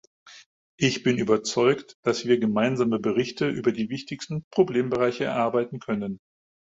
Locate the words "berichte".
2.97-3.47